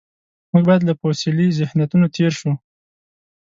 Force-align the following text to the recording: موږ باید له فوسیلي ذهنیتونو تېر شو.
موږ 0.51 0.63
باید 0.69 0.81
له 0.87 0.93
فوسیلي 0.99 1.47
ذهنیتونو 1.59 2.05
تېر 2.15 2.31
شو. 2.39 2.51